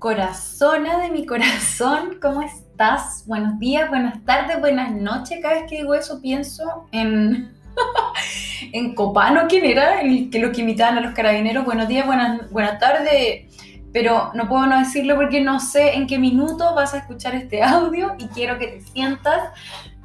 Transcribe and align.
Corazona 0.00 0.98
de 1.00 1.10
mi 1.10 1.26
corazón, 1.26 2.16
¿cómo 2.22 2.40
estás? 2.40 3.22
Buenos 3.26 3.58
días, 3.58 3.90
buenas 3.90 4.24
tardes, 4.24 4.58
buenas 4.58 4.92
noches. 4.92 5.40
Cada 5.42 5.56
vez 5.56 5.64
que 5.68 5.76
digo 5.76 5.92
eso 5.92 6.22
pienso 6.22 6.88
en, 6.90 7.52
en 8.72 8.94
Copano, 8.94 9.42
¿quién 9.46 9.66
era? 9.66 10.00
El 10.00 10.30
que 10.30 10.38
los 10.38 10.52
que 10.52 10.62
imitaban 10.62 10.96
a 10.96 11.00
los 11.02 11.12
carabineros. 11.12 11.66
Buenos 11.66 11.86
días, 11.86 12.06
buenas, 12.06 12.78
tardes. 12.78 13.44
Pero 13.92 14.30
no 14.32 14.48
puedo 14.48 14.64
no 14.64 14.78
decirlo 14.78 15.16
porque 15.16 15.42
no 15.42 15.60
sé 15.60 15.94
en 15.94 16.06
qué 16.06 16.18
minuto 16.18 16.74
vas 16.74 16.94
a 16.94 16.98
escuchar 17.00 17.34
este 17.34 17.62
audio 17.62 18.14
y 18.18 18.26
quiero 18.28 18.58
que 18.58 18.68
te 18.68 18.80
sientas 18.80 19.50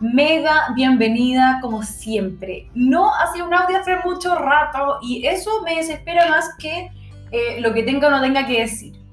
mega 0.02 0.74
bienvenida 0.76 1.60
como 1.62 1.84
siempre. 1.84 2.70
No 2.74 3.16
ha 3.16 3.32
sido 3.32 3.48
un 3.48 3.54
audio 3.54 3.78
hace 3.78 3.96
mucho 4.04 4.36
rato 4.36 4.98
y 5.02 5.26
eso 5.26 5.62
me 5.64 5.78
desespera 5.78 6.28
más 6.30 6.54
que 6.60 6.92
eh, 7.32 7.62
lo 7.62 7.74
que 7.74 7.84
tenga 7.84 8.10
o 8.10 8.12
no 8.12 8.20
tenga 8.20 8.46
que 8.46 8.60
decir. 8.60 9.05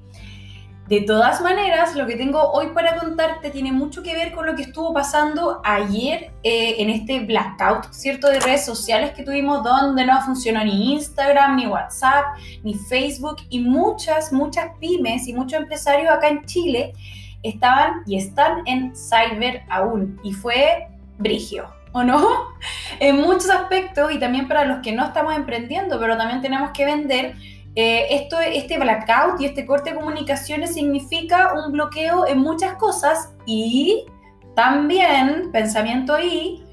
De 0.87 0.99
todas 0.99 1.39
maneras, 1.39 1.95
lo 1.95 2.05
que 2.05 2.17
tengo 2.17 2.51
hoy 2.51 2.67
para 2.73 2.97
contarte 2.97 3.49
tiene 3.51 3.71
mucho 3.71 4.03
que 4.03 4.13
ver 4.13 4.33
con 4.33 4.45
lo 4.45 4.53
que 4.53 4.63
estuvo 4.63 4.93
pasando 4.93 5.61
ayer 5.63 6.33
eh, 6.43 6.75
en 6.79 6.89
este 6.89 7.21
blackout, 7.21 7.93
¿cierto? 7.93 8.27
De 8.27 8.41
redes 8.41 8.65
sociales 8.65 9.11
que 9.11 9.23
tuvimos 9.23 9.63
donde 9.63 10.05
no 10.05 10.19
funcionó 10.21 10.61
ni 10.61 10.93
Instagram, 10.93 11.55
ni 11.55 11.67
WhatsApp, 11.67 12.25
ni 12.63 12.73
Facebook 12.73 13.37
y 13.49 13.61
muchas, 13.61 14.33
muchas 14.33 14.71
pymes 14.81 15.25
y 15.25 15.33
muchos 15.33 15.61
empresarios 15.61 16.11
acá 16.11 16.27
en 16.27 16.45
Chile 16.45 16.93
estaban 17.43 18.01
y 18.05 18.17
están 18.17 18.63
en 18.65 18.93
cyber 18.93 19.63
aún. 19.69 20.19
Y 20.21 20.33
fue 20.33 20.89
brigio, 21.17 21.73
¿o 21.93 22.03
no? 22.03 22.27
En 22.99 23.21
muchos 23.21 23.49
aspectos 23.49 24.11
y 24.11 24.19
también 24.19 24.47
para 24.47 24.65
los 24.65 24.79
que 24.79 24.91
no 24.91 25.05
estamos 25.05 25.35
emprendiendo, 25.35 25.99
pero 25.99 26.17
también 26.17 26.41
tenemos 26.41 26.71
que 26.71 26.85
vender. 26.85 27.35
Eh, 27.75 28.07
esto, 28.11 28.39
este 28.39 28.77
blackout 28.77 29.41
y 29.41 29.45
este 29.45 29.65
corte 29.65 29.91
de 29.91 29.95
comunicaciones 29.95 30.75
significa 30.75 31.53
un 31.53 31.71
bloqueo 31.71 32.27
en 32.27 32.39
muchas 32.39 32.75
cosas 32.75 33.33
y 33.47 34.05
también, 34.55 35.51
pensamiento 35.51 36.13
ahí, 36.13 36.63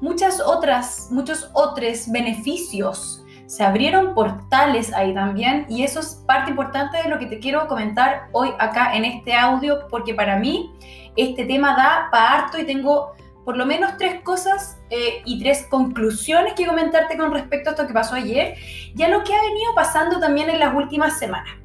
muchas 0.00 0.40
otras, 0.40 1.08
muchos 1.10 1.48
otros 1.52 2.10
beneficios. 2.10 3.24
Se 3.46 3.64
abrieron 3.64 4.14
portales 4.14 4.92
ahí 4.92 5.14
también 5.14 5.64
y 5.68 5.82
eso 5.82 6.00
es 6.00 6.22
parte 6.26 6.50
importante 6.50 7.02
de 7.02 7.08
lo 7.08 7.18
que 7.18 7.26
te 7.26 7.38
quiero 7.38 7.66
comentar 7.66 8.28
hoy 8.32 8.50
acá 8.58 8.94
en 8.94 9.04
este 9.04 9.34
audio 9.34 9.86
porque 9.88 10.12
para 10.12 10.36
mí 10.36 10.72
este 11.16 11.44
tema 11.44 11.74
da 11.74 12.08
para 12.10 12.32
harto 12.34 12.58
y 12.58 12.66
tengo 12.66 13.12
por 13.48 13.56
lo 13.56 13.64
menos 13.64 13.96
tres 13.96 14.20
cosas 14.20 14.76
eh, 14.90 15.22
y 15.24 15.38
tres 15.38 15.66
conclusiones 15.70 16.52
que 16.52 16.66
comentarte 16.66 17.16
con 17.16 17.32
respecto 17.32 17.70
a 17.70 17.72
esto 17.72 17.86
que 17.86 17.94
pasó 17.94 18.14
ayer 18.14 18.56
y 18.94 19.02
a 19.02 19.08
lo 19.08 19.24
que 19.24 19.32
ha 19.32 19.40
venido 19.40 19.74
pasando 19.74 20.20
también 20.20 20.50
en 20.50 20.60
las 20.60 20.74
últimas 20.74 21.18
semanas. 21.18 21.56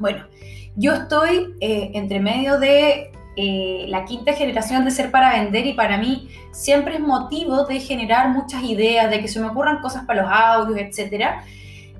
Bueno, 0.00 0.26
yo 0.74 0.94
estoy 0.94 1.54
eh, 1.60 1.92
entre 1.94 2.18
medio 2.18 2.58
de 2.58 3.12
eh, 3.36 3.84
la 3.86 4.04
quinta 4.04 4.32
generación 4.32 4.84
de 4.84 4.90
ser 4.90 5.12
para 5.12 5.34
vender 5.34 5.64
y 5.64 5.74
para 5.74 5.96
mí 5.96 6.28
siempre 6.50 6.94
es 6.94 7.00
motivo 7.00 7.66
de 7.66 7.78
generar 7.78 8.30
muchas 8.30 8.64
ideas, 8.64 9.08
de 9.08 9.20
que 9.20 9.28
se 9.28 9.38
me 9.38 9.46
ocurran 9.46 9.80
cosas 9.80 10.04
para 10.04 10.22
los 10.22 10.32
audios, 10.32 10.76
etc. 10.76 11.36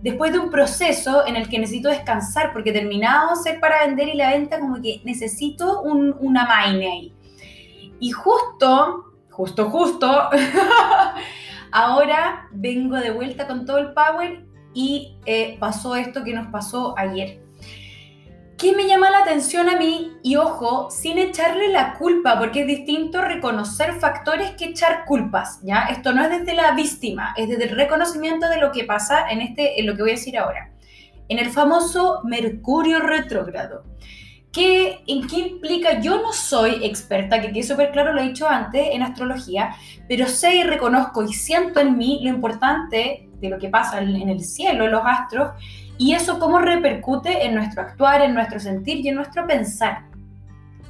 Después 0.02 0.32
de 0.32 0.40
un 0.40 0.50
proceso 0.50 1.28
en 1.28 1.36
el 1.36 1.48
que 1.48 1.60
necesito 1.60 1.90
descansar, 1.90 2.52
porque 2.52 2.72
terminado 2.72 3.36
ser 3.36 3.60
para 3.60 3.86
vender 3.86 4.08
y 4.08 4.14
la 4.14 4.32
venta, 4.32 4.58
como 4.58 4.82
que 4.82 5.00
necesito 5.04 5.80
una 5.82 6.44
maine 6.44 6.90
ahí. 6.90 7.12
Y 8.00 8.10
justo, 8.10 9.11
justo, 9.32 9.70
justo, 9.70 10.06
ahora 11.72 12.48
vengo 12.52 12.96
de 12.96 13.10
vuelta 13.10 13.46
con 13.46 13.66
todo 13.66 13.78
el 13.78 13.92
power 13.92 14.44
y 14.74 15.16
eh, 15.26 15.56
pasó 15.58 15.96
esto 15.96 16.22
que 16.22 16.34
nos 16.34 16.48
pasó 16.48 16.94
ayer. 16.96 17.42
¿Qué 18.62 18.76
me 18.76 18.86
llama 18.86 19.10
la 19.10 19.18
atención 19.18 19.68
a 19.68 19.76
mí? 19.76 20.12
Y 20.22 20.36
ojo, 20.36 20.88
sin 20.88 21.18
echarle 21.18 21.68
la 21.68 21.94
culpa, 21.94 22.38
porque 22.38 22.60
es 22.60 22.66
distinto 22.68 23.20
reconocer 23.20 23.94
factores 23.94 24.52
que 24.52 24.66
echar 24.66 25.04
culpas, 25.04 25.58
¿ya? 25.64 25.86
Esto 25.86 26.12
no 26.12 26.22
es 26.22 26.30
desde 26.30 26.54
la 26.54 26.70
víctima, 26.70 27.34
es 27.36 27.48
desde 27.48 27.64
el 27.64 27.76
reconocimiento 27.76 28.48
de 28.48 28.58
lo 28.58 28.70
que 28.70 28.84
pasa 28.84 29.28
en, 29.30 29.40
este, 29.40 29.80
en 29.80 29.86
lo 29.86 29.96
que 29.96 30.02
voy 30.02 30.12
a 30.12 30.14
decir 30.14 30.38
ahora. 30.38 30.70
En 31.28 31.40
el 31.40 31.50
famoso 31.50 32.20
Mercurio 32.22 33.00
retrógrado. 33.00 33.82
¿Qué, 34.52 35.02
¿En 35.06 35.26
qué 35.26 35.38
implica? 35.38 36.00
Yo 36.00 36.20
no 36.20 36.32
soy 36.32 36.84
experta, 36.84 37.40
que 37.40 37.52
quede 37.52 37.62
súper 37.62 37.90
claro, 37.90 38.12
lo 38.12 38.20
he 38.20 38.28
dicho 38.28 38.46
antes, 38.46 38.88
en 38.92 39.02
astrología, 39.02 39.74
pero 40.06 40.26
sé 40.26 40.56
y 40.56 40.62
reconozco 40.62 41.22
y 41.22 41.32
siento 41.32 41.80
en 41.80 41.96
mí 41.96 42.20
lo 42.22 42.28
importante 42.28 43.30
de 43.40 43.48
lo 43.48 43.58
que 43.58 43.70
pasa 43.70 44.00
en 44.00 44.28
el 44.28 44.44
cielo, 44.44 44.84
en 44.84 44.92
los 44.92 45.02
astros, 45.04 45.52
y 45.96 46.12
eso 46.12 46.38
cómo 46.38 46.58
repercute 46.58 47.46
en 47.46 47.54
nuestro 47.54 47.82
actuar, 47.82 48.20
en 48.20 48.34
nuestro 48.34 48.60
sentir 48.60 48.98
y 48.98 49.08
en 49.08 49.14
nuestro 49.14 49.46
pensar. 49.46 50.04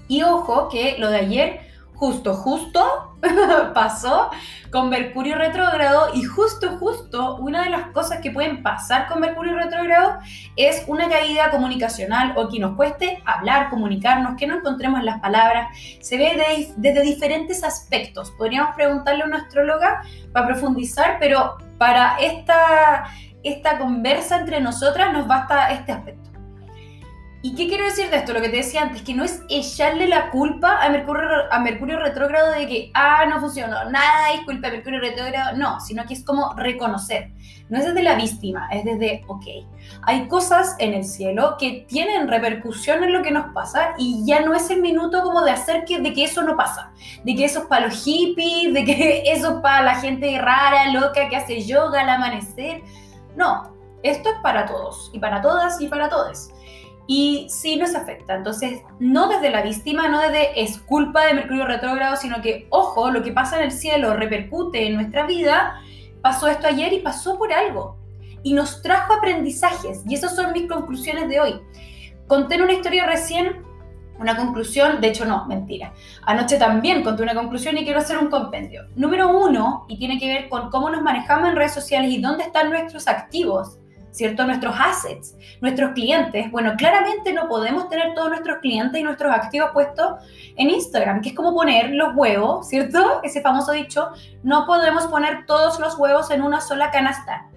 Y 0.08 0.22
ojo 0.22 0.68
que 0.68 0.96
lo 0.98 1.08
de 1.08 1.18
ayer, 1.18 1.60
justo, 1.94 2.34
justo 2.34 3.11
pasó 3.74 4.30
con 4.70 4.88
Mercurio 4.88 5.36
retrógrado 5.36 6.10
y 6.14 6.24
justo, 6.24 6.78
justo, 6.78 7.36
una 7.36 7.64
de 7.64 7.70
las 7.70 7.88
cosas 7.88 8.20
que 8.20 8.30
pueden 8.30 8.62
pasar 8.62 9.06
con 9.08 9.20
Mercurio 9.20 9.54
retrógrado 9.56 10.18
es 10.56 10.84
una 10.86 11.08
caída 11.08 11.50
comunicacional 11.50 12.32
o 12.36 12.48
que 12.48 12.58
nos 12.58 12.74
cueste 12.74 13.22
hablar, 13.24 13.70
comunicarnos, 13.70 14.36
que 14.36 14.46
no 14.46 14.56
encontremos 14.56 15.02
las 15.04 15.20
palabras. 15.20 15.68
Se 16.00 16.16
ve 16.16 16.74
desde 16.76 17.02
diferentes 17.02 17.62
aspectos. 17.62 18.30
Podríamos 18.32 18.74
preguntarle 18.74 19.22
a 19.22 19.26
una 19.26 19.38
astróloga 19.38 20.02
para 20.32 20.46
profundizar, 20.46 21.18
pero 21.20 21.58
para 21.78 22.16
esta 22.18 23.04
esta 23.44 23.78
conversa 23.78 24.38
entre 24.38 24.60
nosotras 24.60 25.12
nos 25.12 25.26
basta 25.26 25.72
este 25.72 25.90
aspecto. 25.90 26.31
¿Y 27.44 27.54
qué 27.56 27.66
quiero 27.66 27.84
decir 27.84 28.08
de 28.08 28.18
esto? 28.18 28.32
Lo 28.32 28.40
que 28.40 28.48
te 28.48 28.58
decía 28.58 28.82
antes, 28.82 29.02
que 29.02 29.14
no 29.14 29.24
es 29.24 29.42
echarle 29.48 30.06
la 30.06 30.30
culpa 30.30 30.80
a 30.80 30.88
Mercurio, 30.88 31.28
a 31.50 31.58
Mercurio 31.58 31.98
retrógrado 31.98 32.52
de 32.52 32.68
que, 32.68 32.90
ah, 32.94 33.26
no 33.28 33.40
funcionó, 33.40 33.84
nada 33.90 34.32
es 34.32 34.42
culpa 34.42 34.68
de 34.68 34.76
Mercurio 34.76 35.00
retrógrado, 35.00 35.56
no, 35.56 35.80
sino 35.80 36.04
que 36.06 36.14
es 36.14 36.24
como 36.24 36.54
reconocer. 36.54 37.32
No 37.68 37.78
es 37.78 37.86
desde 37.86 38.02
la 38.02 38.14
víctima, 38.14 38.68
es 38.70 38.84
desde, 38.84 39.24
ok, 39.26 39.44
hay 40.02 40.28
cosas 40.28 40.76
en 40.78 40.94
el 40.94 41.04
cielo 41.04 41.56
que 41.58 41.84
tienen 41.88 42.28
repercusión 42.28 43.02
en 43.02 43.12
lo 43.12 43.22
que 43.22 43.30
nos 43.30 43.52
pasa 43.52 43.94
y 43.98 44.24
ya 44.26 44.42
no 44.42 44.54
es 44.54 44.70
el 44.70 44.80
minuto 44.80 45.22
como 45.22 45.42
de 45.42 45.50
hacer 45.50 45.84
que, 45.84 45.98
de 45.98 46.12
que 46.12 46.24
eso 46.24 46.42
no 46.42 46.56
pasa, 46.56 46.92
de 47.24 47.34
que 47.34 47.44
eso 47.44 47.60
es 47.60 47.66
para 47.66 47.86
los 47.86 48.04
hippies, 48.04 48.72
de 48.72 48.84
que 48.84 49.22
eso 49.26 49.56
es 49.56 49.60
para 49.62 49.82
la 49.82 49.94
gente 49.96 50.38
rara, 50.38 50.92
loca, 50.92 51.28
que 51.28 51.36
hace 51.36 51.62
yoga 51.62 52.02
al 52.02 52.08
amanecer 52.10 52.82
no, 53.36 53.74
esto 54.02 54.28
es 54.28 54.36
para 54.42 54.66
todos 54.66 55.10
y 55.12 55.18
para 55.18 55.40
todas 55.40 55.80
y 55.80 55.88
para 55.88 56.08
todos. 56.08 56.50
Y 57.06 57.46
sí 57.50 57.76
nos 57.76 57.94
afecta. 57.94 58.36
Entonces, 58.36 58.82
no 58.98 59.28
desde 59.28 59.50
la 59.50 59.62
víctima, 59.62 60.08
no 60.08 60.20
desde 60.20 60.60
es 60.60 60.78
culpa 60.78 61.26
de 61.26 61.34
Mercurio 61.34 61.66
retrógrado, 61.66 62.16
sino 62.16 62.40
que, 62.40 62.66
ojo, 62.70 63.10
lo 63.10 63.22
que 63.22 63.32
pasa 63.32 63.58
en 63.58 63.64
el 63.64 63.72
cielo 63.72 64.14
repercute 64.14 64.86
en 64.86 64.94
nuestra 64.94 65.26
vida. 65.26 65.80
Pasó 66.22 66.48
esto 66.48 66.66
ayer 66.66 66.92
y 66.92 67.00
pasó 67.00 67.38
por 67.38 67.52
algo. 67.52 67.96
Y 68.42 68.54
nos 68.54 68.82
trajo 68.82 69.14
aprendizajes. 69.14 70.02
Y 70.06 70.14
esas 70.14 70.36
son 70.36 70.52
mis 70.52 70.68
conclusiones 70.68 71.28
de 71.28 71.40
hoy. 71.40 71.60
Conté 72.28 72.62
una 72.62 72.72
historia 72.72 73.06
recién 73.06 73.62
una 74.22 74.36
conclusión, 74.36 75.00
de 75.00 75.08
hecho 75.08 75.24
no, 75.24 75.46
mentira. 75.46 75.92
Anoche 76.22 76.56
también 76.56 77.02
conté 77.02 77.22
una 77.22 77.34
conclusión 77.34 77.76
y 77.76 77.84
quiero 77.84 77.98
hacer 77.98 78.18
un 78.18 78.28
compendio. 78.28 78.84
Número 78.94 79.36
uno, 79.36 79.84
y 79.88 79.98
tiene 79.98 80.18
que 80.18 80.28
ver 80.28 80.48
con 80.48 80.70
cómo 80.70 80.90
nos 80.90 81.02
manejamos 81.02 81.48
en 81.48 81.56
redes 81.56 81.74
sociales 81.74 82.10
y 82.10 82.20
dónde 82.20 82.44
están 82.44 82.70
nuestros 82.70 83.08
activos, 83.08 83.78
¿cierto? 84.12 84.44
Nuestros 84.44 84.76
assets, 84.78 85.34
nuestros 85.60 85.92
clientes. 85.92 86.50
Bueno, 86.52 86.74
claramente 86.76 87.32
no 87.32 87.48
podemos 87.48 87.88
tener 87.88 88.14
todos 88.14 88.28
nuestros 88.28 88.58
clientes 88.58 89.00
y 89.00 89.02
nuestros 89.02 89.32
activos 89.32 89.70
puestos 89.72 90.22
en 90.56 90.70
Instagram, 90.70 91.20
que 91.22 91.30
es 91.30 91.34
como 91.34 91.54
poner 91.54 91.90
los 91.90 92.14
huevos, 92.14 92.68
¿cierto? 92.68 93.20
Ese 93.24 93.40
famoso 93.40 93.72
dicho, 93.72 94.10
no 94.44 94.66
podemos 94.66 95.06
poner 95.06 95.46
todos 95.46 95.80
los 95.80 95.98
huevos 95.98 96.30
en 96.30 96.42
una 96.42 96.60
sola 96.60 96.90
canasta. 96.90 97.48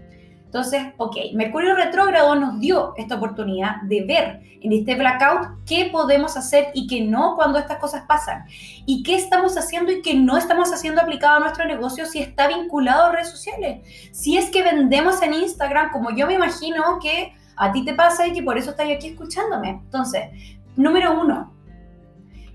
Entonces, 0.56 0.94
ok, 0.96 1.18
Mercurio 1.34 1.76
retrógrado 1.76 2.34
nos 2.34 2.62
dio 2.62 2.94
esta 2.96 3.16
oportunidad 3.16 3.82
de 3.82 4.06
ver 4.06 4.42
en 4.62 4.72
este 4.72 4.96
blackout 4.96 5.66
qué 5.66 5.90
podemos 5.92 6.38
hacer 6.38 6.70
y 6.74 6.88
qué 6.88 7.02
no 7.02 7.36
cuando 7.36 7.60
estas 7.60 7.78
cosas 7.78 8.04
pasan. 8.08 8.46
Y 8.86 9.04
qué 9.04 9.16
estamos 9.16 9.58
haciendo 9.58 9.92
y 9.92 10.02
qué 10.02 10.14
no 10.14 10.38
estamos 10.38 10.72
haciendo 10.72 11.02
aplicado 11.02 11.36
a 11.36 11.40
nuestro 11.42 11.66
negocio 11.66 12.06
si 12.06 12.20
está 12.20 12.48
vinculado 12.48 13.08
a 13.08 13.12
redes 13.12 13.32
sociales. 13.32 13.86
Si 14.14 14.38
es 14.38 14.50
que 14.50 14.64
vendemos 14.64 15.22
en 15.22 15.34
Instagram, 15.34 15.92
como 15.92 16.16
yo 16.16 16.26
me 16.26 16.36
imagino 16.36 17.00
que 17.02 17.34
a 17.58 17.74
ti 17.74 17.84
te 17.84 17.94
pasa 17.94 18.26
y 18.26 18.32
que 18.32 18.42
por 18.42 18.58
eso 18.58 18.70
estás 18.70 18.90
aquí 18.90 19.08
escuchándome. 19.08 19.72
Entonces, 19.72 20.30
número 20.78 21.20
uno, 21.20 21.54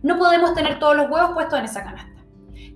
no 0.03 0.17
podemos 0.17 0.55
tener 0.55 0.79
todos 0.79 0.97
los 0.97 1.11
huevos 1.11 1.33
puestos 1.33 1.59
en 1.59 1.67
esa 1.67 1.85
canasta. 1.85 2.25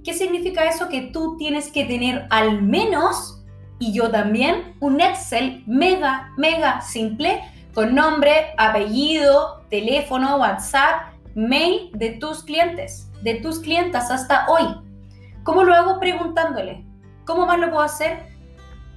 ¿Qué 0.04 0.12
significa 0.12 0.64
eso? 0.64 0.90
Que 0.90 1.00
tú 1.00 1.38
tienes 1.38 1.72
que 1.72 1.86
tener 1.86 2.26
al 2.28 2.60
menos 2.60 3.33
y 3.78 3.92
yo 3.92 4.10
también 4.10 4.74
un 4.80 5.00
Excel 5.00 5.62
mega, 5.66 6.30
mega 6.36 6.80
simple 6.80 7.42
con 7.74 7.94
nombre, 7.94 8.54
apellido, 8.56 9.64
teléfono, 9.68 10.36
WhatsApp, 10.36 11.12
mail 11.34 11.90
de 11.92 12.10
tus 12.10 12.44
clientes, 12.44 13.10
de 13.22 13.34
tus 13.34 13.58
clientas 13.58 14.10
hasta 14.10 14.46
hoy. 14.48 14.62
¿Cómo 15.42 15.64
lo 15.64 15.74
hago? 15.74 15.98
Preguntándole. 15.98 16.86
¿Cómo 17.24 17.46
más 17.46 17.58
lo 17.58 17.70
puedo 17.70 17.82
hacer? 17.82 18.28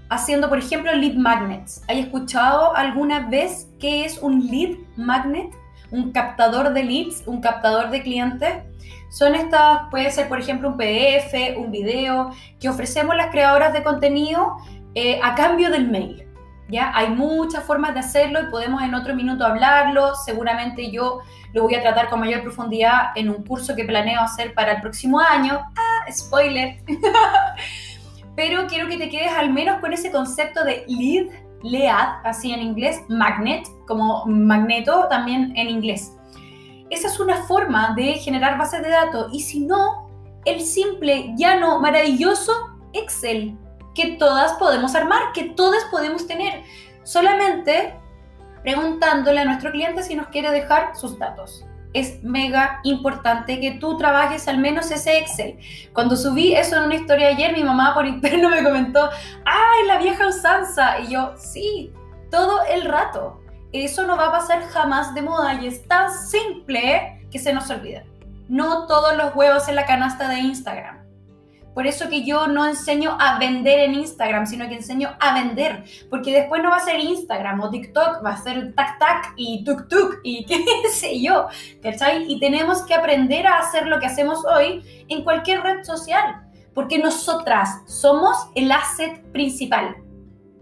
Haciendo, 0.10 0.48
por 0.48 0.60
ejemplo, 0.60 0.94
lead 0.94 1.16
magnets. 1.16 1.82
¿Hay 1.88 2.00
escuchado 2.00 2.76
alguna 2.76 3.28
vez 3.28 3.68
qué 3.80 4.06
es 4.06 4.20
un 4.20 4.46
lead 4.48 4.78
magnet? 4.96 5.54
Un 5.92 6.12
captador 6.12 6.74
de 6.74 6.84
leads, 6.84 7.24
un 7.26 7.42
captador 7.42 7.90
de 7.90 8.02
clientes. 8.02 8.54
Son 9.10 9.36
estas, 9.36 9.90
puede 9.90 10.12
ser 10.12 10.28
por 10.28 10.40
ejemplo 10.40 10.70
un 10.70 10.78
PDF, 10.78 11.58
un 11.58 11.72
video, 11.72 12.32
que 12.60 12.70
ofrecemos 12.70 13.16
las 13.16 13.32
creadoras 13.32 13.74
de 13.74 13.84
contenido 13.84 14.58
eh, 14.96 15.20
a 15.24 15.36
cambio 15.36 15.70
del 15.70 15.90
mail. 15.90 16.24
¿Ya? 16.70 16.92
Hay 16.94 17.10
muchas 17.10 17.64
formas 17.64 17.94
de 17.94 18.02
hacerlo 18.02 18.42
y 18.42 18.52
podemos 18.52 18.82
en 18.82 18.94
otro 18.94 19.16
minuto 19.16 19.46
hablarlo. 19.46 20.16
Seguramente 20.16 20.92
yo 20.92 21.22
lo 21.54 21.64
voy 21.64 21.76
a 21.76 21.82
tratar 21.82 22.10
con 22.10 22.20
mayor 22.20 22.42
profundidad 22.42 23.12
en 23.16 23.30
un 23.30 23.46
curso 23.46 23.74
que 23.74 23.86
planeo 23.86 24.20
hacer 24.20 24.54
para 24.54 24.74
el 24.74 24.82
próximo 24.82 25.20
año. 25.20 25.62
Ah, 25.78 26.12
spoiler. 26.12 26.82
Pero 28.36 28.68
quiero 28.68 28.90
que 28.90 28.98
te 28.98 29.10
quedes 29.10 29.32
al 29.32 29.54
menos 29.54 29.80
con 29.80 29.94
ese 29.94 30.12
concepto 30.12 30.64
de 30.66 30.84
lead, 30.88 31.28
lead, 31.72 32.20
así 32.24 32.52
en 32.52 32.62
inglés, 32.62 33.02
magnet, 33.10 33.68
como 33.88 34.26
magneto 34.26 35.08
también 35.10 35.54
en 35.56 35.70
inglés. 35.70 36.14
Esa 36.90 37.08
es 37.08 37.20
una 37.20 37.36
forma 37.44 37.94
de 37.96 38.14
generar 38.14 38.58
bases 38.58 38.82
de 38.82 38.90
datos 38.90 39.30
y 39.34 39.42
si 39.42 39.60
no, 39.60 40.08
el 40.46 40.62
simple, 40.62 41.34
llano, 41.38 41.80
maravilloso 41.80 42.54
Excel 42.94 43.58
que 43.94 44.16
todas 44.18 44.54
podemos 44.54 44.96
armar, 44.96 45.34
que 45.34 45.46
todas 45.56 45.84
podemos 45.86 46.28
tener. 46.28 46.62
Solamente 47.04 47.96
preguntándole 48.62 49.42
a 49.42 49.46
nuestro 49.46 49.72
cliente 49.72 50.04
si 50.04 50.16
nos 50.16 50.28
quiere 50.28 50.52
dejar 50.52 50.96
sus 50.96 51.18
datos. 51.18 51.66
Es 51.94 52.24
mega 52.24 52.80
importante 52.84 53.60
que 53.60 53.72
tú 53.72 53.98
trabajes 53.98 54.48
al 54.48 54.58
menos 54.58 54.92
ese 54.92 55.18
Excel. 55.18 55.58
Cuando 55.94 56.16
subí 56.16 56.54
eso 56.54 56.78
en 56.78 56.84
una 56.84 56.96
historia 56.96 57.30
ayer, 57.30 57.54
mi 57.54 57.64
mamá 57.64 57.94
por 57.94 58.06
interno 58.06 58.50
me 58.52 58.64
comentó, 58.64 59.10
¡ay, 59.46 59.88
la 59.88 59.98
vieja 59.98 60.28
usanza! 60.28 61.00
Y 61.00 61.14
yo, 61.14 61.34
sí, 61.38 61.92
todo 62.30 62.64
el 62.66 62.86
rato. 62.86 63.42
Eso 63.72 64.06
no 64.06 64.16
va 64.16 64.28
a 64.28 64.32
pasar 64.32 64.64
jamás 64.70 65.14
de 65.14 65.22
moda 65.22 65.56
y 65.56 65.68
es 65.68 65.88
tan 65.88 66.12
simple 66.12 67.22
que 67.32 67.40
se 67.40 67.54
nos 67.54 67.70
olvida. 67.70 68.04
No 68.48 68.88
todos 68.88 69.16
los 69.18 69.36
huevos 69.36 69.68
en 69.68 69.76
la 69.76 69.86
canasta 69.86 70.30
de 70.30 70.40
Instagram. 70.40 70.97
Por 71.78 71.86
eso 71.86 72.10
que 72.10 72.24
yo 72.24 72.48
no 72.48 72.66
enseño 72.66 73.16
a 73.20 73.38
vender 73.38 73.82
en 73.82 73.94
Instagram, 73.94 74.48
sino 74.48 74.68
que 74.68 74.74
enseño 74.74 75.16
a 75.20 75.36
vender. 75.36 75.84
Porque 76.10 76.34
después 76.34 76.64
no 76.64 76.72
va 76.72 76.78
a 76.78 76.84
ser 76.84 77.00
Instagram 77.00 77.62
o 77.62 77.70
TikTok, 77.70 78.26
va 78.26 78.32
a 78.32 78.38
ser 78.38 78.74
tac 78.74 78.98
tac 78.98 79.34
y 79.36 79.64
tuk 79.64 79.88
tuk 79.88 80.16
y 80.24 80.44
qué 80.48 80.66
sé 80.92 81.22
yo. 81.22 81.46
¿Cachai? 81.84 82.32
Y 82.32 82.40
tenemos 82.40 82.82
que 82.82 82.96
aprender 82.96 83.46
a 83.46 83.60
hacer 83.60 83.86
lo 83.86 84.00
que 84.00 84.08
hacemos 84.08 84.44
hoy 84.44 85.06
en 85.08 85.24
cualquier 85.24 85.62
red 85.62 85.84
social. 85.84 86.50
Porque 86.74 86.98
nosotras 86.98 87.84
somos 87.86 88.36
el 88.56 88.72
asset 88.72 89.32
principal. 89.32 89.98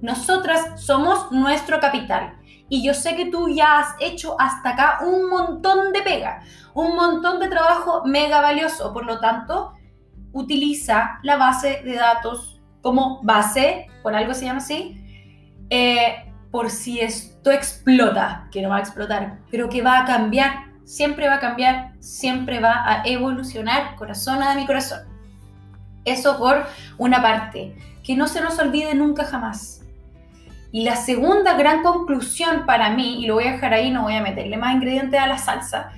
Nosotras 0.02 0.84
somos 0.84 1.32
nuestro 1.32 1.80
capital. 1.80 2.36
Y 2.68 2.86
yo 2.86 2.94
sé 2.94 3.16
que 3.16 3.28
tú 3.28 3.48
ya 3.48 3.80
has 3.80 3.96
hecho 4.02 4.36
hasta 4.38 4.72
acá 4.72 5.00
un 5.02 5.30
montón 5.30 5.94
de 5.94 6.02
pega, 6.02 6.42
un 6.74 6.94
montón 6.94 7.40
de 7.40 7.48
trabajo 7.48 8.04
mega 8.04 8.42
valioso. 8.42 8.92
Por 8.92 9.06
lo 9.06 9.22
tanto, 9.22 9.75
utiliza 10.36 11.18
la 11.24 11.38
base 11.38 11.82
de 11.84 11.96
datos 11.96 12.62
como 12.82 13.24
base, 13.24 13.88
por 14.04 14.14
algo 14.14 14.34
se 14.34 14.46
llama 14.46 14.60
así, 14.60 15.02
eh, 15.70 16.32
por 16.52 16.70
si 16.70 17.00
esto 17.00 17.52
explota, 17.52 18.48
que 18.52 18.62
no 18.62 18.70
va 18.70 18.78
a 18.78 18.82
explotar, 18.82 19.40
pero 19.50 19.70
que 19.70 19.82
va 19.82 20.00
a 20.00 20.06
cambiar, 20.06 20.66
siempre 20.84 21.28
va 21.28 21.36
a 21.36 21.40
cambiar, 21.40 21.94
siempre 22.00 22.60
va 22.60 22.84
a 22.86 23.04
evolucionar, 23.06 23.96
corazón 23.96 24.40
de 24.40 24.56
mi 24.56 24.66
corazón. 24.68 25.00
Eso 26.04 26.38
por 26.38 26.66
una 26.98 27.22
parte, 27.22 27.76
que 28.04 28.16
no 28.16 28.28
se 28.28 28.42
nos 28.42 28.60
olvide 28.60 28.94
nunca 28.94 29.24
jamás. 29.24 29.82
Y 30.72 30.84
la 30.84 30.98
segunda 30.98 31.56
gran 31.56 31.82
conclusión 31.82 32.66
para 32.66 32.90
mí, 32.90 33.24
y 33.24 33.28
lo 33.28 33.36
voy 33.36 33.46
a 33.46 33.54
dejar 33.54 33.74
ahí, 33.74 33.90
no 33.90 34.04
voy 34.04 34.16
a 34.16 34.22
meterle 34.22 34.58
más 34.58 34.76
ingredientes 34.76 35.20
a 35.20 35.28
la 35.28 35.38
salsa, 35.38 35.92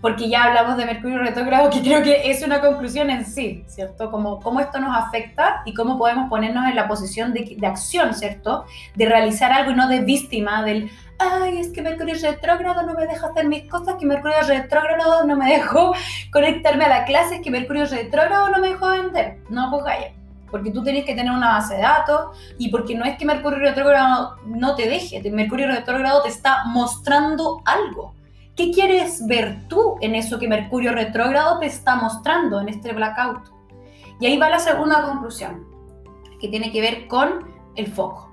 porque 0.00 0.28
ya 0.28 0.44
hablamos 0.44 0.76
de 0.76 0.86
Mercurio 0.86 1.18
retrógrado, 1.18 1.68
que 1.70 1.80
creo 1.80 2.02
que 2.02 2.30
es 2.30 2.42
una 2.42 2.60
conclusión 2.60 3.10
en 3.10 3.26
sí, 3.26 3.64
¿cierto? 3.66 4.10
Como 4.10 4.40
cómo 4.40 4.60
esto 4.60 4.80
nos 4.80 4.96
afecta 4.96 5.62
y 5.66 5.74
cómo 5.74 5.98
podemos 5.98 6.28
ponernos 6.30 6.66
en 6.66 6.76
la 6.76 6.88
posición 6.88 7.32
de, 7.32 7.56
de 7.58 7.66
acción, 7.66 8.14
¿cierto? 8.14 8.64
De 8.94 9.06
realizar 9.06 9.52
algo 9.52 9.72
y 9.72 9.74
no 9.74 9.88
de 9.88 10.00
víctima 10.00 10.62
del, 10.64 10.90
ay, 11.18 11.58
es 11.58 11.68
que 11.68 11.82
Mercurio 11.82 12.14
retrógrado 12.20 12.82
no 12.86 12.94
me 12.94 13.06
deja 13.06 13.26
hacer 13.26 13.46
mis 13.46 13.68
cosas, 13.68 13.96
que 13.98 14.06
Mercurio 14.06 14.38
retrógrado 14.46 15.24
no 15.26 15.36
me 15.36 15.50
dejó 15.50 15.94
conectarme 16.32 16.84
a 16.84 16.88
la 16.88 17.04
clase, 17.04 17.36
es 17.36 17.40
que 17.42 17.50
Mercurio 17.50 17.84
retrógrado 17.84 18.48
no 18.48 18.58
me 18.58 18.68
dejó 18.68 18.88
vender. 18.88 19.38
No, 19.50 19.70
pues 19.70 19.84
calla. 19.84 20.12
Porque 20.50 20.72
tú 20.72 20.82
tienes 20.82 21.04
que 21.04 21.14
tener 21.14 21.30
una 21.30 21.50
base 21.50 21.76
de 21.76 21.82
datos 21.82 22.36
y 22.58 22.70
porque 22.70 22.96
no 22.96 23.04
es 23.04 23.16
que 23.16 23.24
Mercurio 23.24 23.58
retrógrado 23.58 24.36
no 24.46 24.74
te 24.74 24.88
deje, 24.88 25.22
Mercurio 25.30 25.68
retrógrado 25.68 26.22
te 26.22 26.28
está 26.28 26.64
mostrando 26.64 27.62
algo 27.66 28.14
¿Qué 28.60 28.72
quieres 28.72 29.26
ver 29.26 29.66
tú 29.68 29.96
en 30.02 30.14
eso 30.14 30.38
que 30.38 30.46
Mercurio 30.46 30.92
retrógrado 30.92 31.60
te 31.60 31.64
está 31.64 31.96
mostrando 31.96 32.60
en 32.60 32.68
este 32.68 32.92
blackout? 32.92 33.50
Y 34.20 34.26
ahí 34.26 34.36
va 34.36 34.50
la 34.50 34.58
segunda 34.58 35.02
conclusión, 35.02 35.66
que 36.38 36.48
tiene 36.48 36.70
que 36.70 36.82
ver 36.82 37.08
con 37.08 37.50
el 37.74 37.86
foco 37.86 38.29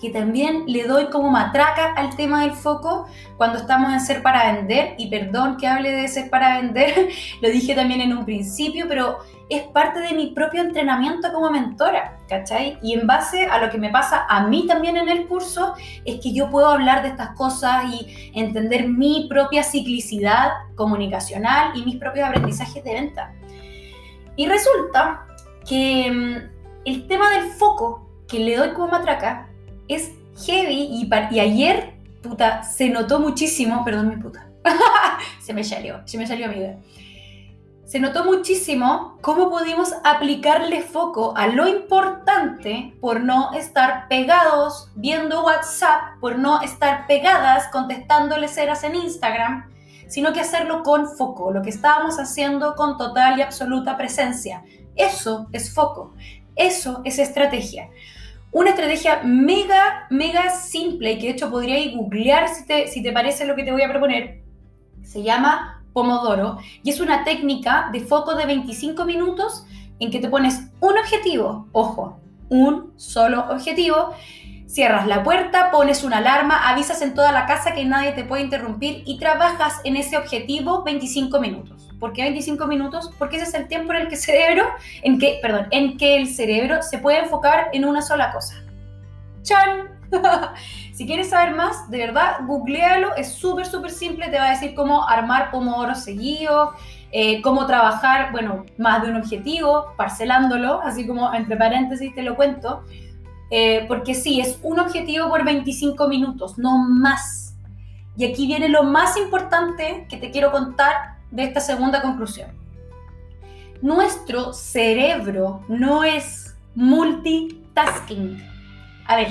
que 0.00 0.10
también 0.10 0.64
le 0.66 0.84
doy 0.84 1.06
como 1.06 1.30
matraca 1.30 1.92
al 1.94 2.14
tema 2.16 2.42
del 2.42 2.52
foco 2.52 3.06
cuando 3.36 3.58
estamos 3.58 3.92
en 3.92 4.00
ser 4.00 4.22
para 4.22 4.52
vender, 4.52 4.94
y 4.98 5.08
perdón 5.08 5.56
que 5.56 5.66
hable 5.66 5.90
de 5.90 6.08
ser 6.08 6.30
para 6.30 6.60
vender, 6.60 7.08
lo 7.42 7.48
dije 7.48 7.74
también 7.74 8.00
en 8.00 8.16
un 8.16 8.24
principio, 8.24 8.86
pero 8.88 9.18
es 9.48 9.62
parte 9.62 10.00
de 10.00 10.12
mi 10.12 10.28
propio 10.28 10.62
entrenamiento 10.62 11.32
como 11.32 11.50
mentora, 11.50 12.18
¿cachai? 12.28 12.78
Y 12.82 12.94
en 12.94 13.06
base 13.06 13.46
a 13.46 13.58
lo 13.58 13.70
que 13.70 13.78
me 13.78 13.90
pasa 13.90 14.26
a 14.28 14.46
mí 14.46 14.66
también 14.66 14.96
en 14.96 15.08
el 15.08 15.26
curso, 15.26 15.74
es 16.04 16.20
que 16.20 16.32
yo 16.32 16.50
puedo 16.50 16.68
hablar 16.68 17.02
de 17.02 17.08
estas 17.08 17.30
cosas 17.30 17.84
y 17.92 18.30
entender 18.34 18.88
mi 18.88 19.26
propia 19.28 19.62
ciclicidad 19.62 20.50
comunicacional 20.74 21.76
y 21.76 21.84
mis 21.84 21.96
propios 21.96 22.28
aprendizajes 22.28 22.84
de 22.84 22.92
venta. 22.92 23.32
Y 24.36 24.46
resulta 24.46 25.26
que 25.66 26.10
mm, 26.10 26.58
el 26.84 27.06
tema 27.06 27.30
del 27.30 27.50
foco 27.50 28.06
que 28.28 28.38
le 28.38 28.56
doy 28.56 28.72
como 28.74 28.88
matraca 28.88 29.47
es 29.88 30.12
heavy 30.46 30.88
y, 30.90 31.10
y 31.30 31.40
ayer, 31.40 31.94
puta, 32.22 32.62
se 32.62 32.88
notó 32.88 33.20
muchísimo, 33.20 33.84
perdón 33.84 34.08
mi 34.08 34.16
puta, 34.16 34.48
se 35.40 35.52
me 35.52 35.64
salió, 35.64 36.02
se 36.04 36.18
me 36.18 36.26
salió 36.26 36.46
amiga. 36.46 36.76
Se 37.88 38.00
notó 38.00 38.26
muchísimo 38.26 39.16
cómo 39.22 39.48
pudimos 39.48 39.94
aplicarle 40.04 40.82
foco 40.82 41.32
a 41.34 41.46
lo 41.46 41.66
importante 41.66 42.94
por 43.00 43.22
no 43.22 43.54
estar 43.54 44.08
pegados 44.08 44.90
viendo 44.94 45.42
WhatsApp, 45.42 46.20
por 46.20 46.38
no 46.38 46.60
estar 46.60 47.06
pegadas 47.06 47.68
contestándole 47.68 48.48
ceras 48.48 48.84
en 48.84 48.94
Instagram, 48.94 49.70
sino 50.06 50.34
que 50.34 50.40
hacerlo 50.40 50.82
con 50.82 51.08
foco, 51.08 51.50
lo 51.50 51.62
que 51.62 51.70
estábamos 51.70 52.18
haciendo 52.18 52.76
con 52.76 52.98
total 52.98 53.38
y 53.38 53.42
absoluta 53.42 53.96
presencia. 53.96 54.62
Eso 54.94 55.48
es 55.52 55.72
foco, 55.72 56.12
eso 56.56 57.00
es 57.06 57.18
estrategia. 57.18 57.88
Una 58.50 58.70
estrategia 58.70 59.20
mega, 59.24 60.06
mega 60.10 60.50
simple 60.50 61.12
y 61.12 61.18
que 61.18 61.26
de 61.26 61.32
hecho 61.32 61.50
podríais 61.50 61.94
googlear 61.94 62.48
si 62.48 62.66
te, 62.66 62.88
si 62.88 63.02
te 63.02 63.12
parece 63.12 63.44
lo 63.44 63.54
que 63.54 63.62
te 63.62 63.72
voy 63.72 63.82
a 63.82 63.88
proponer. 63.90 64.42
Se 65.02 65.22
llama 65.22 65.82
Pomodoro 65.92 66.58
y 66.82 66.90
es 66.90 67.00
una 67.00 67.24
técnica 67.24 67.90
de 67.92 68.00
foco 68.00 68.34
de 68.34 68.46
25 68.46 69.04
minutos 69.04 69.66
en 70.00 70.10
que 70.10 70.20
te 70.20 70.28
pones 70.28 70.70
un 70.80 70.96
objetivo, 70.96 71.68
ojo, 71.72 72.18
un 72.48 72.92
solo 72.96 73.44
objetivo, 73.50 74.14
cierras 74.66 75.06
la 75.06 75.22
puerta, 75.22 75.70
pones 75.70 76.02
una 76.04 76.18
alarma, 76.18 76.70
avisas 76.70 77.02
en 77.02 77.14
toda 77.14 77.32
la 77.32 77.46
casa 77.46 77.74
que 77.74 77.84
nadie 77.84 78.12
te 78.12 78.24
puede 78.24 78.42
interrumpir 78.42 79.02
y 79.04 79.18
trabajas 79.18 79.80
en 79.84 79.96
ese 79.96 80.16
objetivo 80.16 80.84
25 80.84 81.40
minutos. 81.40 81.87
¿Por 81.98 82.12
qué 82.12 82.22
25 82.22 82.66
minutos? 82.66 83.10
Porque 83.18 83.36
ese 83.36 83.46
es 83.46 83.54
el 83.54 83.68
tiempo 83.68 83.92
en 83.92 84.02
el 84.02 84.08
que 84.08 84.14
el 84.14 84.20
cerebro, 84.20 84.64
en 85.02 85.18
que, 85.18 85.38
perdón, 85.42 85.66
en 85.70 85.96
que 85.96 86.16
el 86.16 86.28
cerebro 86.28 86.82
se 86.82 86.98
puede 86.98 87.20
enfocar 87.20 87.68
en 87.72 87.84
una 87.84 88.02
sola 88.02 88.32
cosa. 88.32 88.54
¡Chan! 89.42 89.98
si 90.94 91.06
quieres 91.06 91.30
saber 91.30 91.54
más, 91.54 91.90
de 91.90 91.98
verdad, 91.98 92.40
googlealo, 92.46 93.14
es 93.16 93.32
súper, 93.32 93.66
súper 93.66 93.90
simple, 93.90 94.28
te 94.28 94.38
va 94.38 94.46
a 94.46 94.50
decir 94.50 94.74
cómo 94.74 95.06
armar 95.08 95.50
pomodoro 95.50 95.94
seguido, 95.94 96.74
eh, 97.10 97.42
cómo 97.42 97.66
trabajar, 97.66 98.32
bueno, 98.32 98.64
más 98.78 99.02
de 99.02 99.10
un 99.10 99.16
objetivo, 99.16 99.92
parcelándolo, 99.96 100.80
así 100.82 101.06
como 101.06 101.32
entre 101.34 101.56
paréntesis 101.56 102.14
te 102.14 102.22
lo 102.22 102.36
cuento, 102.36 102.84
eh, 103.50 103.84
porque 103.88 104.14
sí, 104.14 104.40
es 104.40 104.58
un 104.62 104.78
objetivo 104.78 105.28
por 105.28 105.44
25 105.44 106.08
minutos, 106.08 106.58
no 106.58 106.78
más. 106.78 107.56
Y 108.16 108.24
aquí 108.24 108.46
viene 108.46 108.68
lo 108.68 108.82
más 108.82 109.16
importante 109.16 110.06
que 110.08 110.16
te 110.16 110.30
quiero 110.30 110.50
contar 110.50 111.17
de 111.30 111.44
esta 111.44 111.60
segunda 111.60 112.02
conclusión. 112.02 112.50
Nuestro 113.80 114.52
cerebro 114.52 115.62
no 115.68 116.02
es 116.04 116.56
multitasking. 116.74 118.42
A 119.06 119.16
ver, 119.16 119.28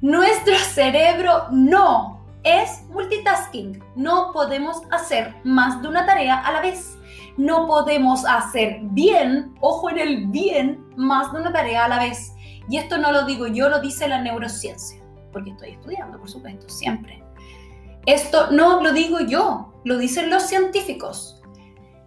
nuestro 0.00 0.56
cerebro 0.56 1.48
no 1.50 2.24
es 2.44 2.84
multitasking. 2.90 3.82
No 3.96 4.30
podemos 4.32 4.82
hacer 4.90 5.34
más 5.44 5.82
de 5.82 5.88
una 5.88 6.06
tarea 6.06 6.38
a 6.38 6.52
la 6.52 6.60
vez. 6.60 6.96
No 7.36 7.66
podemos 7.66 8.24
hacer 8.24 8.78
bien, 8.82 9.54
ojo 9.60 9.90
en 9.90 9.98
el 9.98 10.26
bien, 10.28 10.82
más 10.96 11.32
de 11.32 11.40
una 11.40 11.52
tarea 11.52 11.84
a 11.84 11.88
la 11.88 11.98
vez. 11.98 12.32
Y 12.68 12.78
esto 12.78 12.98
no 12.98 13.12
lo 13.12 13.24
digo 13.26 13.46
yo, 13.46 13.68
lo 13.68 13.80
dice 13.80 14.08
la 14.08 14.22
neurociencia, 14.22 15.02
porque 15.32 15.50
estoy 15.50 15.70
estudiando, 15.70 16.18
por 16.18 16.30
supuesto, 16.30 16.68
siempre. 16.68 17.25
Esto 18.06 18.52
no 18.52 18.82
lo 18.82 18.92
digo 18.92 19.20
yo, 19.20 19.72
lo 19.84 19.98
dicen 19.98 20.30
los 20.30 20.44
científicos. 20.44 21.42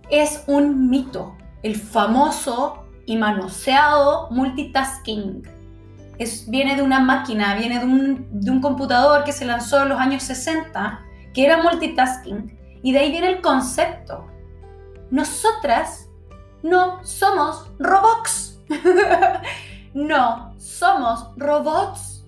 Es 0.10 0.44
un 0.48 0.90
mito, 0.90 1.36
el 1.62 1.76
famoso 1.76 2.86
y 3.06 3.18
manoseado 3.18 4.30
multitasking. 4.32 5.44
Viene 6.48 6.76
de 6.76 6.82
una 6.82 7.00
máquina, 7.00 7.56
viene 7.56 7.80
de 7.80 7.86
un, 7.86 8.28
de 8.32 8.50
un 8.50 8.62
computador 8.62 9.24
que 9.24 9.34
se 9.34 9.46
lanzó 9.46 9.84
en 9.84 9.90
los 9.90 10.00
años 10.00 10.24
60, 10.24 11.02
que 11.34 11.46
era 11.46 11.62
multitasking, 11.62 12.58
y 12.82 12.94
de 12.94 13.00
ahí 13.00 13.12
viene 13.12 13.28
el 13.30 13.42
concepto. 13.42 14.26
Nosotras 15.12 16.10
no 16.64 17.04
somos 17.04 17.72
robots. 17.80 18.60
no 19.94 20.54
somos 20.58 21.28
robots. 21.38 22.19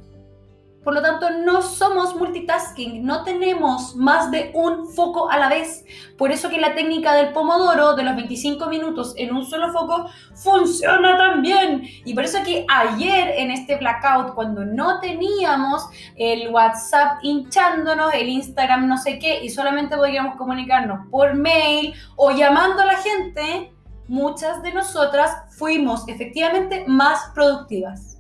Por 0.83 0.95
lo 0.95 1.01
tanto, 1.03 1.29
no 1.29 1.61
somos 1.61 2.15
multitasking, 2.15 3.05
no 3.05 3.23
tenemos 3.23 3.95
más 3.95 4.31
de 4.31 4.51
un 4.55 4.88
foco 4.88 5.29
a 5.29 5.38
la 5.38 5.47
vez. 5.47 5.85
Por 6.17 6.31
eso 6.31 6.50
que 6.50 6.59
la 6.59 6.73
técnica 6.73 7.13
del 7.13 7.33
pomodoro 7.33 7.93
de 7.93 8.03
los 8.03 8.15
25 8.15 8.65
minutos 8.67 9.13
en 9.15 9.35
un 9.35 9.45
solo 9.45 9.71
foco 9.71 10.09
funciona 10.33 11.17
tan 11.17 11.43
bien. 11.43 11.83
Y 12.03 12.15
por 12.15 12.23
eso 12.23 12.39
que 12.43 12.65
ayer 12.67 13.33
en 13.38 13.51
este 13.51 13.75
blackout, 13.75 14.33
cuando 14.33 14.65
no 14.65 15.00
teníamos 15.00 15.88
el 16.15 16.50
WhatsApp 16.50 17.19
hinchándonos, 17.21 18.11
el 18.15 18.29
Instagram 18.29 18.88
no 18.88 18.97
sé 18.97 19.19
qué, 19.19 19.43
y 19.43 19.50
solamente 19.50 19.95
podíamos 19.95 20.35
comunicarnos 20.35 21.07
por 21.11 21.35
mail 21.35 21.93
o 22.15 22.31
llamando 22.31 22.81
a 22.81 22.85
la 22.85 22.97
gente, 22.97 23.71
muchas 24.07 24.63
de 24.63 24.73
nosotras 24.73 25.31
fuimos 25.55 26.07
efectivamente 26.07 26.85
más 26.88 27.29
productivas 27.35 28.10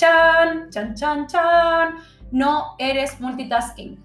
chan, 0.00 0.70
chan, 0.70 0.94
chan, 0.94 1.26
chan, 1.26 1.94
no 2.30 2.74
eres 2.78 3.20
multitasking. 3.20 4.02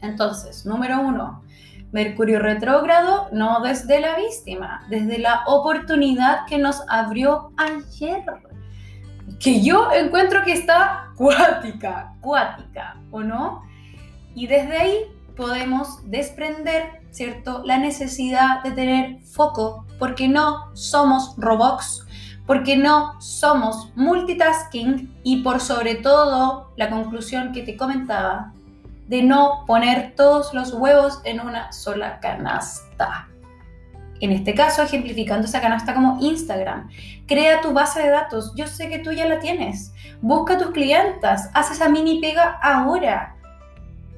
Entonces, 0.00 0.64
número 0.64 1.00
uno, 1.00 1.42
Mercurio 1.90 2.38
retrógrado, 2.38 3.28
no 3.32 3.60
desde 3.60 4.00
la 4.00 4.16
víctima, 4.16 4.84
desde 4.88 5.18
la 5.18 5.42
oportunidad 5.46 6.46
que 6.46 6.58
nos 6.58 6.82
abrió 6.88 7.50
ayer. 7.56 8.24
Que 9.40 9.62
yo 9.62 9.90
encuentro 9.92 10.44
que 10.44 10.52
está 10.52 11.08
cuática, 11.16 12.14
cuática, 12.20 13.00
¿o 13.10 13.22
no? 13.22 13.62
Y 14.34 14.46
desde 14.46 14.76
ahí 14.76 14.98
podemos 15.36 16.08
desprender, 16.08 17.00
¿cierto? 17.10 17.62
La 17.64 17.78
necesidad 17.78 18.62
de 18.62 18.72
tener 18.72 19.22
foco, 19.24 19.86
porque 19.98 20.28
no 20.28 20.74
somos 20.76 21.34
robots, 21.36 22.06
porque 22.48 22.78
no 22.78 23.20
somos 23.20 23.92
multitasking 23.94 25.20
y 25.22 25.42
por 25.42 25.60
sobre 25.60 25.96
todo 25.96 26.72
la 26.76 26.88
conclusión 26.88 27.52
que 27.52 27.62
te 27.62 27.76
comentaba 27.76 28.54
de 29.06 29.22
no 29.22 29.64
poner 29.66 30.14
todos 30.16 30.54
los 30.54 30.72
huevos 30.72 31.20
en 31.24 31.40
una 31.40 31.70
sola 31.72 32.20
canasta. 32.20 33.28
En 34.20 34.32
este 34.32 34.54
caso, 34.54 34.82
ejemplificando 34.82 35.46
esa 35.46 35.60
canasta 35.60 35.92
como 35.92 36.16
Instagram. 36.22 36.88
Crea 37.26 37.60
tu 37.60 37.74
base 37.74 38.02
de 38.02 38.08
datos. 38.08 38.54
Yo 38.56 38.66
sé 38.66 38.88
que 38.88 38.98
tú 38.98 39.12
ya 39.12 39.26
la 39.26 39.40
tienes. 39.40 39.92
Busca 40.22 40.56
tus 40.56 40.70
clientas. 40.70 41.50
Haz 41.52 41.70
esa 41.70 41.90
mini 41.90 42.18
pega 42.18 42.58
ahora. 42.62 43.36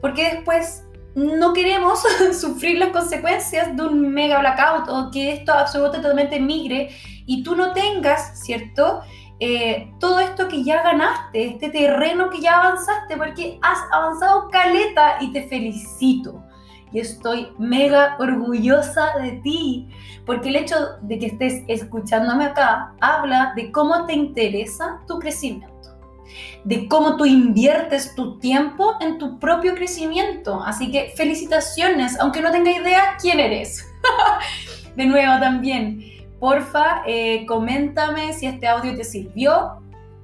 Porque 0.00 0.34
después 0.34 0.84
no 1.16 1.52
queremos 1.52 2.00
sufrir 2.40 2.78
las 2.78 2.90
consecuencias 2.90 3.76
de 3.76 3.82
un 3.82 4.12
mega 4.12 4.38
blackout 4.38 4.88
o 4.88 5.10
que 5.10 5.32
esto 5.32 5.52
absolutamente 5.52 6.38
migre 6.38 6.90
y 7.30 7.44
tú 7.44 7.54
no 7.54 7.72
tengas, 7.72 8.40
¿cierto? 8.40 9.02
Eh, 9.38 9.92
todo 10.00 10.18
esto 10.18 10.48
que 10.48 10.64
ya 10.64 10.82
ganaste, 10.82 11.46
este 11.46 11.70
terreno 11.70 12.28
que 12.28 12.40
ya 12.40 12.58
avanzaste, 12.58 13.16
porque 13.16 13.60
has 13.62 13.78
avanzado 13.92 14.48
caleta 14.48 15.18
y 15.20 15.32
te 15.32 15.46
felicito. 15.46 16.42
Y 16.92 16.98
estoy 16.98 17.52
mega 17.56 18.16
orgullosa 18.18 19.16
de 19.22 19.40
ti, 19.44 19.88
porque 20.26 20.48
el 20.48 20.56
hecho 20.56 20.74
de 21.02 21.20
que 21.20 21.26
estés 21.26 21.62
escuchándome 21.68 22.46
acá 22.46 22.94
habla 23.00 23.52
de 23.54 23.70
cómo 23.70 24.06
te 24.06 24.14
interesa 24.14 25.00
tu 25.06 25.20
crecimiento 25.20 25.70
de 26.62 26.86
cómo 26.86 27.16
tú 27.16 27.24
inviertes 27.24 28.14
tu 28.14 28.38
tiempo 28.38 28.94
en 29.00 29.18
tu 29.18 29.38
propio 29.40 29.74
crecimiento. 29.74 30.62
Así 30.62 30.92
que 30.92 31.12
felicitaciones, 31.16 32.20
aunque 32.20 32.40
no 32.40 32.52
tenga 32.52 32.70
idea 32.70 33.16
quién 33.20 33.40
eres. 33.40 33.84
de 34.96 35.06
nuevo 35.06 35.40
también, 35.40 36.19
porfa, 36.40 37.02
eh, 37.06 37.44
coméntame 37.46 38.32
si 38.32 38.46
este 38.46 38.66
audio 38.66 38.96
te 38.96 39.04
sirvió. 39.04 39.76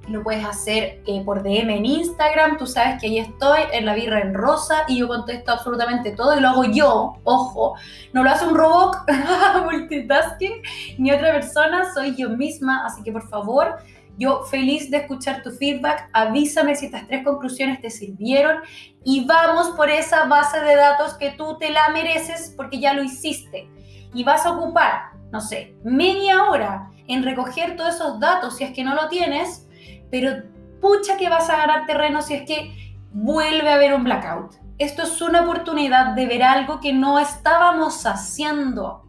Lo 0.09 0.23
puedes 0.23 0.43
hacer 0.43 1.01
eh, 1.05 1.21
por 1.23 1.43
DM 1.43 1.69
en 1.69 1.85
Instagram. 1.85 2.57
Tú 2.57 2.65
sabes 2.65 2.99
que 2.99 3.07
ahí 3.07 3.19
estoy, 3.19 3.59
en 3.73 3.85
la 3.85 3.93
birra 3.93 4.21
en 4.21 4.33
rosa, 4.33 4.83
y 4.87 4.97
yo 4.99 5.07
contesto 5.07 5.51
absolutamente 5.51 6.11
todo. 6.11 6.37
Y 6.37 6.41
lo 6.41 6.49
hago 6.49 6.63
yo, 6.63 7.17
ojo. 7.23 7.75
No 8.13 8.23
lo 8.23 8.29
hace 8.31 8.47
un 8.47 8.55
robot 8.55 8.97
multitasking, 9.65 10.61
ni 10.97 11.11
otra 11.11 11.33
persona, 11.33 11.93
soy 11.93 12.15
yo 12.15 12.29
misma. 12.29 12.85
Así 12.85 13.03
que 13.03 13.11
por 13.11 13.27
favor, 13.29 13.77
yo 14.17 14.43
feliz 14.45 14.89
de 14.89 14.97
escuchar 14.97 15.43
tu 15.43 15.51
feedback, 15.51 16.09
avísame 16.11 16.75
si 16.75 16.87
estas 16.87 17.07
tres 17.07 17.23
conclusiones 17.23 17.79
te 17.81 17.91
sirvieron 17.91 18.61
y 19.03 19.25
vamos 19.25 19.69
por 19.75 19.89
esa 19.91 20.25
base 20.25 20.59
de 20.59 20.75
datos 20.75 21.13
que 21.15 21.31
tú 21.31 21.57
te 21.59 21.69
la 21.69 21.89
mereces 21.89 22.53
porque 22.57 22.79
ya 22.79 22.93
lo 22.93 23.03
hiciste. 23.03 23.69
Y 24.13 24.23
vas 24.23 24.45
a 24.45 24.53
ocupar, 24.53 25.16
no 25.31 25.41
sé, 25.41 25.75
media 25.83 26.45
hora 26.45 26.91
en 27.07 27.23
recoger 27.23 27.75
todos 27.75 27.95
esos 27.95 28.19
datos 28.19 28.57
si 28.57 28.63
es 28.63 28.71
que 28.73 28.83
no 28.83 28.95
lo 28.95 29.07
tienes, 29.07 29.67
pero 30.11 30.43
pucha 30.81 31.17
que 31.17 31.29
vas 31.29 31.49
a 31.49 31.57
ganar 31.57 31.85
terreno 31.85 32.21
si 32.21 32.33
es 32.33 32.45
que 32.45 32.95
vuelve 33.11 33.69
a 33.69 33.75
haber 33.75 33.93
un 33.93 34.03
blackout. 34.03 34.55
Esto 34.77 35.03
es 35.03 35.21
una 35.21 35.41
oportunidad 35.41 36.13
de 36.13 36.27
ver 36.27 36.43
algo 36.43 36.79
que 36.79 36.93
no 36.93 37.17
estábamos 37.17 38.05
haciendo 38.05 39.07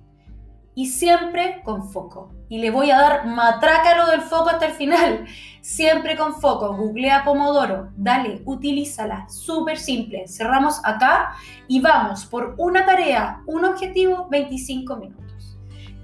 y 0.74 0.86
siempre 0.86 1.60
con 1.64 1.90
foco. 1.90 2.32
Y 2.48 2.58
le 2.58 2.70
voy 2.70 2.90
a 2.90 2.96
dar 2.96 3.26
matrácalo 3.26 4.06
del 4.06 4.22
foco 4.22 4.48
hasta 4.48 4.66
el 4.66 4.72
final. 4.72 5.26
Siempre 5.60 6.16
con 6.16 6.40
foco. 6.40 6.74
Googlea 6.74 7.24
Pomodoro. 7.24 7.90
Dale, 7.96 8.42
utilízala. 8.46 9.28
Súper 9.28 9.76
simple. 9.76 10.26
Cerramos 10.28 10.80
acá 10.84 11.34
y 11.66 11.80
vamos 11.80 12.24
por 12.24 12.54
una 12.56 12.86
tarea, 12.86 13.42
un 13.46 13.66
objetivo, 13.66 14.28
25 14.30 14.96
minutos. 14.96 15.57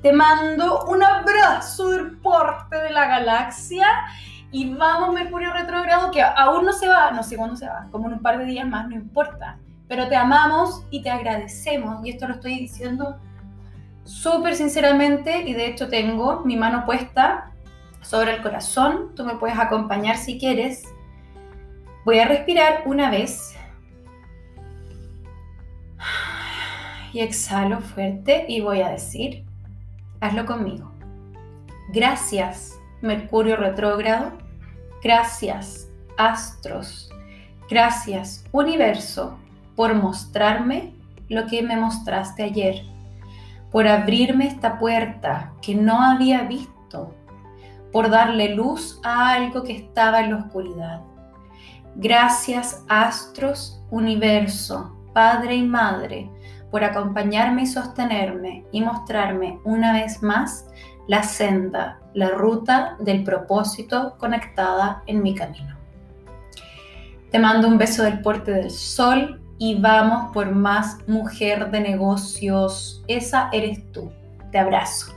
Te 0.05 0.13
mando 0.13 0.85
un 0.85 1.03
abrazo 1.03 1.89
del 1.89 2.19
porte 2.19 2.77
de 2.77 2.91
la 2.91 3.07
galaxia. 3.07 3.87
Y 4.53 4.75
vamos, 4.75 5.15
Mercurio 5.15 5.51
retrógrado, 5.51 6.11
que 6.11 6.21
aún 6.21 6.67
no 6.67 6.75
se 6.75 6.91
va, 6.91 7.11
no 7.13 7.23
sé 7.23 7.39
cuándo 7.39 7.57
se 7.57 7.67
va, 7.67 7.89
como 7.91 8.09
en 8.09 8.13
un 8.13 8.19
par 8.21 8.37
de 8.37 8.45
días 8.45 8.69
más, 8.69 8.87
no 8.87 8.97
importa. 8.97 9.59
Pero 9.89 10.07
te 10.07 10.15
amamos 10.15 10.85
y 10.91 11.01
te 11.01 11.09
agradecemos. 11.09 12.05
Y 12.05 12.11
esto 12.11 12.29
lo 12.29 12.35
estoy 12.35 12.59
diciendo 12.59 13.19
súper 14.05 14.57
sinceramente, 14.57 15.41
y 15.41 15.55
de 15.55 15.69
hecho 15.69 15.89
tengo 15.89 16.41
mi 16.41 16.57
mano 16.57 16.85
puesta 16.85 17.51
sobre 18.03 18.35
el 18.35 18.43
corazón, 18.43 19.15
tú 19.17 19.25
me 19.25 19.37
puedes 19.37 19.59
acompañar 19.59 20.19
si 20.19 20.39
quieres. 20.39 20.85
Voy 22.05 22.19
a 22.19 22.29
respirar 22.29 22.83
una 22.85 23.09
vez 23.09 23.57
y 27.15 27.21
exhalo 27.21 27.81
fuerte 27.81 28.45
y 28.49 28.61
voy 28.61 28.83
a 28.83 28.91
decir, 28.91 29.47
hazlo 30.27 30.47
conmigo. 30.47 30.93
Gracias, 31.93 32.79
Mercurio 33.01 33.57
retrógrado. 33.57 34.33
Gracias, 35.03 35.89
astros. 36.17 37.11
Gracias, 37.71 38.45
universo, 38.53 39.39
por 39.77 39.95
mostrarme 39.95 40.95
lo 41.29 41.47
que 41.47 41.63
me 41.63 41.77
mostraste 41.77 42.43
ayer 42.43 42.95
por 43.75 43.89
abrirme 43.89 44.47
esta 44.47 44.79
puerta 44.79 45.53
que 45.61 45.75
no 45.75 46.01
había 46.01 46.43
visto, 46.43 47.13
por 47.91 48.09
darle 48.09 48.55
luz 48.55 49.01
a 49.03 49.33
algo 49.33 49.65
que 49.65 49.73
estaba 49.73 50.21
en 50.21 50.31
la 50.31 50.37
oscuridad. 50.37 51.01
Gracias 51.97 52.85
astros, 52.89 53.83
universo, 53.91 54.97
Padre 55.13 55.57
y 55.57 55.65
Madre, 55.65 56.31
por 56.75 56.83
acompañarme 56.83 57.63
y 57.63 57.67
sostenerme 57.69 58.65
y 58.73 58.81
mostrarme 58.81 59.61
una 59.63 59.93
vez 59.93 60.25
más 60.25 60.67
la 61.07 61.23
senda, 61.23 62.01
la 62.15 62.31
ruta 62.31 62.97
del 62.99 63.23
propósito 63.23 64.17
conectada 64.19 65.05
en 65.07 65.23
mi 65.23 65.37
camino. 65.37 65.79
Te 67.31 67.39
mando 67.39 67.69
un 67.69 67.79
beso 67.79 68.03
del 68.03 68.23
porte 68.23 68.51
del 68.51 68.73
sol 68.73 69.41
y 69.57 69.81
vamos 69.81 70.33
por 70.33 70.51
más 70.51 70.99
mujer 71.07 71.71
de 71.71 71.81
negocios. 71.81 73.05
Esa 73.07 73.51
eres 73.53 73.93
tú. 73.93 74.11
Te 74.51 74.59
abrazo. 74.59 75.15